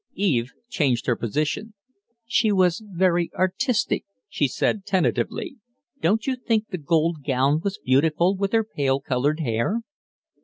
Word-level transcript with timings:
Eve 0.15 0.53
changed 0.67 1.05
her 1.05 1.15
position. 1.15 1.75
"She 2.25 2.51
was 2.51 2.83
very 2.83 3.29
artistic," 3.35 4.03
she 4.27 4.47
said, 4.47 4.83
tentatively. 4.83 5.57
"Don't 6.01 6.25
you 6.25 6.35
think 6.35 6.69
the 6.69 6.79
gold 6.79 7.17
gown 7.23 7.61
was 7.63 7.77
beautiful 7.77 8.35
with 8.35 8.51
her 8.51 8.63
pale 8.63 8.99
colored 8.99 9.41
hair?" 9.41 9.81